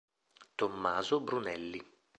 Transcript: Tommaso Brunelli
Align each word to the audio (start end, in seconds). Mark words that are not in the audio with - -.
Tommaso 0.57 1.21
Brunelli 1.21 1.77